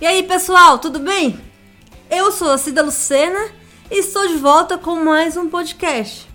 [0.00, 1.40] E aí, pessoal, tudo bem?
[2.08, 3.48] Eu sou a Cida Lucena
[3.90, 6.28] e estou de volta com mais um podcast.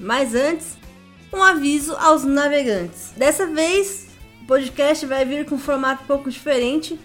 [0.00, 0.76] Mas antes,
[1.32, 3.12] um aviso aos navegantes.
[3.16, 4.08] Dessa vez,
[4.42, 6.98] o podcast vai vir com um formato um pouco diferente,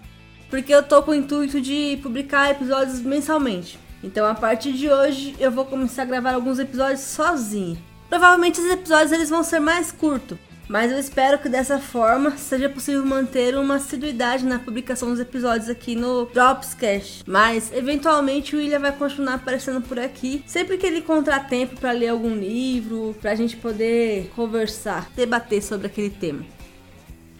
[0.49, 3.77] porque eu tô com o intuito de publicar episódios mensalmente.
[4.03, 7.77] Então, a partir de hoje, eu vou começar a gravar alguns episódios sozinha.
[8.09, 10.39] Provavelmente esses episódios eles vão ser mais curtos,
[10.71, 15.67] mas eu espero que dessa forma seja possível manter uma assiduidade na publicação dos episódios
[15.67, 17.25] aqui no Dropscast.
[17.27, 21.91] Mas eventualmente o William vai continuar aparecendo por aqui sempre que ele encontrar tempo para
[21.91, 26.45] ler algum livro, para a gente poder conversar, debater sobre aquele tema.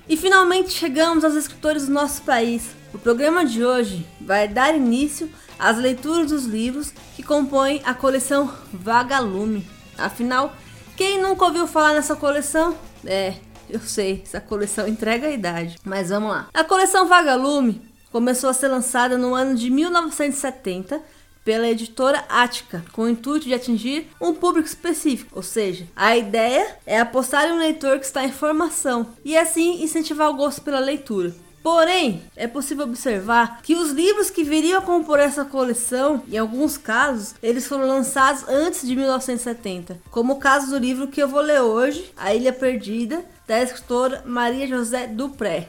[0.09, 2.75] E finalmente chegamos aos escritores do nosso país.
[2.93, 8.53] O programa de hoje vai dar início às leituras dos livros que compõem a coleção
[8.73, 9.65] Vagalume.
[9.97, 10.53] Afinal,
[10.97, 12.90] quem nunca ouviu falar nessa coleção?
[13.05, 13.35] É,
[13.69, 15.77] eu sei, essa coleção entrega a idade.
[15.83, 16.49] Mas vamos lá.
[16.53, 21.01] A coleção Vagalume começou a ser lançada no ano de 1970
[21.43, 26.77] pela editora Ática, com o intuito de atingir um público específico, ou seja, a ideia
[26.85, 30.79] é apostar em um leitor que está em formação e assim incentivar o gosto pela
[30.79, 31.33] leitura.
[31.63, 36.75] Porém, é possível observar que os livros que viriam a compor essa coleção, em alguns
[36.75, 41.41] casos, eles foram lançados antes de 1970, como o caso do livro que eu vou
[41.41, 45.67] ler hoje, A Ilha Perdida, da escritora Maria José Dupré.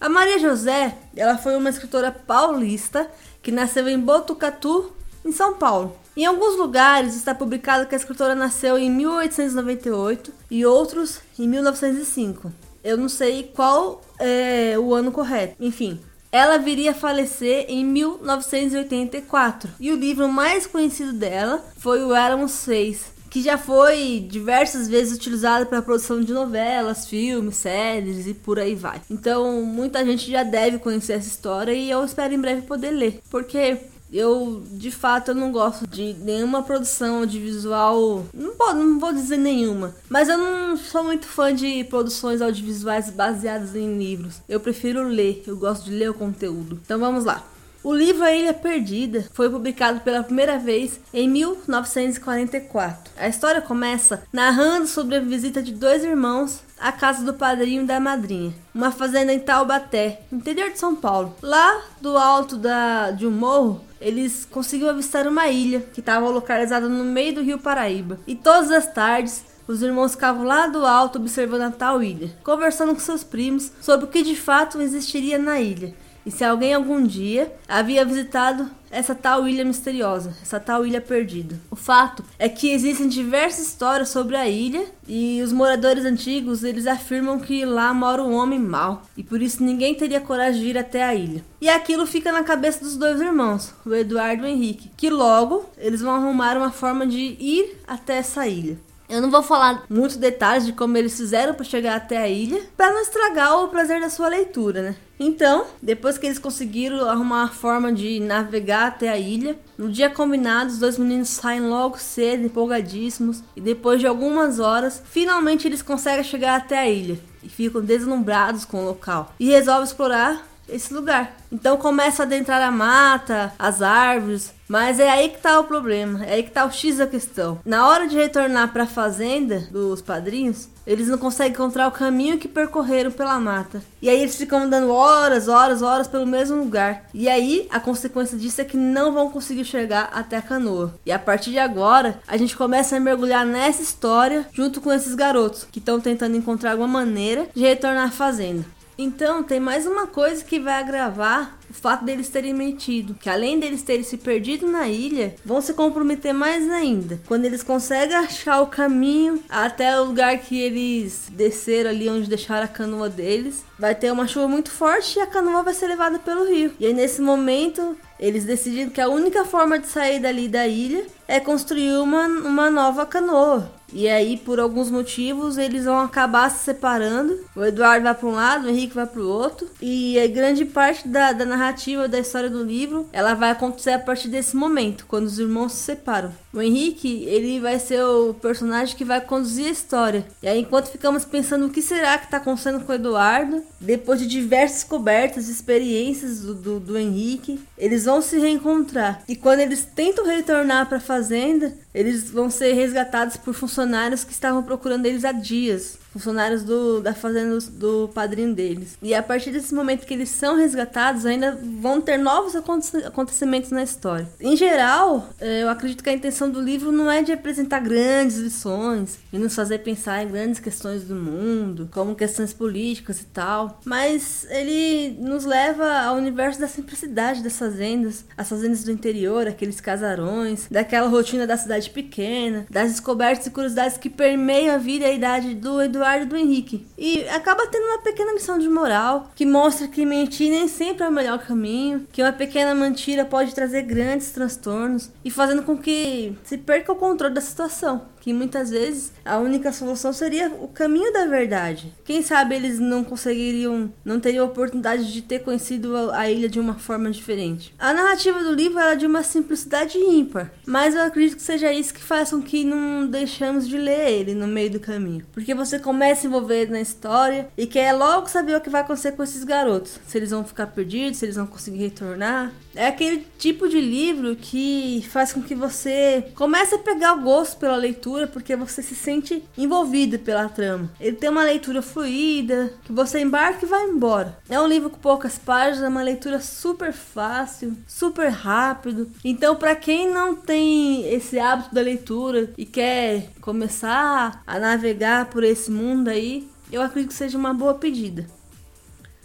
[0.00, 3.10] A Maria José, ela foi uma escritora paulista
[3.42, 4.92] que nasceu em Botucatu,
[5.24, 5.96] em São Paulo.
[6.16, 12.52] Em alguns lugares está publicado que a escritora nasceu em 1898 e outros em 1905.
[12.82, 15.56] Eu não sei qual é o ano correto.
[15.60, 19.70] Enfim, ela viria a falecer em 1984.
[19.78, 25.16] E o livro mais conhecido dela foi o Éramos Seis, que já foi diversas vezes
[25.16, 29.00] utilizado para a produção de novelas, filmes, séries e por aí vai.
[29.10, 33.20] Então, muita gente já deve conhecer essa história e eu espero em breve poder ler,
[33.30, 33.78] porque
[34.12, 39.38] eu de fato eu não gosto de nenhuma produção audiovisual, não, vou, não vou dizer
[39.38, 44.40] nenhuma, mas eu não sou muito fã de produções audiovisuais baseadas em livros.
[44.48, 46.80] Eu prefiro ler, eu gosto de ler o conteúdo.
[46.84, 47.44] Então vamos lá.
[47.84, 53.12] O livro A Ilha Perdida foi publicado pela primeira vez em 1944.
[53.16, 57.86] A história começa narrando sobre a visita de dois irmãos à casa do padrinho e
[57.86, 61.34] da madrinha, uma fazenda em Taubaté, interior de São Paulo.
[61.42, 66.88] Lá do alto da, de um morro, eles conseguiram avistar uma ilha que estava localizada
[66.88, 68.20] no meio do rio Paraíba.
[68.28, 72.94] E todas as tardes, os irmãos ficavam lá do alto observando a tal ilha, conversando
[72.94, 75.92] com seus primos sobre o que de fato existiria na ilha
[76.24, 81.58] e se alguém algum dia havia visitado essa tal ilha misteriosa, essa tal ilha perdida.
[81.70, 86.86] O fato é que existem diversas histórias sobre a ilha e os moradores antigos eles
[86.86, 90.78] afirmam que lá mora um homem mau e por isso ninguém teria coragem de ir
[90.78, 91.42] até a ilha.
[91.60, 95.64] E aquilo fica na cabeça dos dois irmãos, o Eduardo e o Henrique, que logo
[95.78, 98.78] eles vão arrumar uma forma de ir até essa ilha.
[99.12, 102.62] Eu não vou falar muitos detalhes de como eles fizeram para chegar até a ilha,
[102.74, 104.96] para não estragar o prazer da sua leitura, né?
[105.20, 110.08] Então, depois que eles conseguiram arrumar uma forma de navegar até a ilha, no dia
[110.08, 115.82] combinado, os dois meninos saem logo cedo, empolgadíssimos, e depois de algumas horas, finalmente eles
[115.82, 120.92] conseguem chegar até a ilha e ficam deslumbrados com o local e resolvem explorar esse
[120.92, 121.36] lugar.
[121.50, 126.24] Então começa a adentrar a mata, as árvores, mas é aí que tá o problema,
[126.24, 127.60] é aí que tá o X da questão.
[127.64, 132.38] Na hora de retornar para a fazenda dos padrinhos, eles não conseguem encontrar o caminho
[132.38, 133.82] que percorreram pela mata.
[134.00, 137.04] E aí eles ficam andando horas, horas, horas pelo mesmo lugar.
[137.12, 140.94] E aí a consequência disso é que não vão conseguir chegar até a canoa.
[141.04, 145.14] E a partir de agora, a gente começa a mergulhar nessa história junto com esses
[145.14, 148.64] garotos que estão tentando encontrar alguma maneira de retornar à fazenda.
[149.02, 153.58] Então, tem mais uma coisa que vai agravar o fato deles terem mentido, que além
[153.58, 157.20] deles terem se perdido na ilha, vão se comprometer mais ainda.
[157.26, 162.64] Quando eles conseguem achar o caminho até o lugar que eles desceram ali onde deixaram
[162.64, 166.20] a canoa deles, vai ter uma chuva muito forte e a canoa vai ser levada
[166.20, 166.72] pelo rio.
[166.78, 171.06] E aí nesse momento, eles decidem que a única forma de sair dali da ilha
[171.26, 173.68] é construir uma, uma nova canoa.
[173.92, 177.38] E aí, por alguns motivos, eles vão acabar se separando.
[177.54, 179.68] O Eduardo vai para um lado, o Henrique vai para o outro.
[179.80, 183.98] E a grande parte da, da narrativa da história do livro, ela vai acontecer a
[183.98, 186.32] partir desse momento, quando os irmãos se separam.
[186.52, 190.26] O Henrique, ele vai ser o personagem que vai conduzir a história.
[190.42, 194.20] E aí, enquanto ficamos pensando o que será que está acontecendo com o Eduardo, depois
[194.20, 199.22] de diversas cobertas, experiências do, do, do Henrique, eles vão se reencontrar.
[199.26, 204.32] E quando eles tentam retornar para a fazenda, eles vão ser resgatados por funcionários que
[204.32, 205.98] estavam procurando eles há dias.
[206.12, 208.98] Funcionários do, da fazenda do, padrinho deles.
[209.02, 213.82] E a partir desse momento que eles são resgatados, ainda vão ter novos acontecimentos na
[213.82, 214.28] história.
[214.38, 218.36] Em geral, é, eu acredito que a intenção do livro não é de apresentar grandes
[218.36, 223.80] lições e nos fazer pensar em grandes questões do mundo, como questões políticas e tal,
[223.84, 229.80] mas ele nos leva ao universo da simplicidade das fazendas, as fazendas do interior, aqueles
[229.80, 235.10] casarões, daquela rotina da cidade pequena, das descobertas e curiosidades que permeiam a vida e
[235.10, 236.86] a idade do Eduardo do Henrique.
[236.98, 241.08] E acaba tendo uma pequena missão de moral que mostra que mentir nem sempre é
[241.08, 246.36] o melhor caminho, que uma pequena mentira pode trazer grandes transtornos e fazendo com que
[246.44, 251.12] se perca o controle da situação que muitas vezes a única solução seria o caminho
[251.12, 251.92] da verdade.
[252.04, 256.74] Quem sabe eles não conseguiriam, não teriam oportunidade de ter conhecido a ilha de uma
[256.74, 257.74] forma diferente.
[257.76, 261.92] A narrativa do livro é de uma simplicidade ímpar, mas eu acredito que seja isso
[261.92, 265.26] que faz com que não deixamos de ler ele no meio do caminho.
[265.32, 268.82] Porque você começa a se envolver na história e quer logo saber o que vai
[268.82, 269.98] acontecer com esses garotos.
[270.06, 272.52] Se eles vão ficar perdidos, se eles vão conseguir retornar.
[272.72, 277.58] É aquele tipo de livro que faz com que você comece a pegar o gosto
[277.58, 280.90] pela leitura porque você se sente envolvido pela trama.
[281.00, 284.38] Ele tem uma leitura fluida, que você embarca e vai embora.
[284.48, 289.10] É um livro com poucas páginas, é uma leitura super fácil, super rápido.
[289.24, 295.44] Então, para quem não tem esse hábito da leitura e quer começar a navegar por
[295.44, 298.26] esse mundo aí, eu acredito que seja uma boa pedida.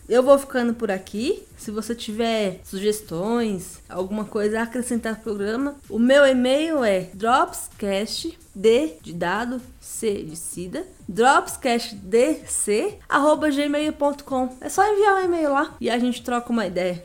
[0.08, 1.44] Eu vou ficando por aqui.
[1.58, 8.38] Se você tiver sugestões, alguma coisa a acrescentar ao programa, o meu e-mail é dropscast
[8.56, 14.58] d de dado c de cida dropscastdc arroba gmail.com.
[14.62, 17.04] É só enviar um e-mail lá e a gente troca uma ideia.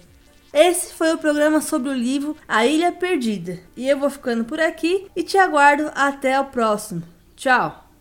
[0.53, 3.59] Esse foi o programa sobre o livro A Ilha Perdida.
[3.77, 7.03] E eu vou ficando por aqui e te aguardo até o próximo.
[7.35, 7.92] Tchau!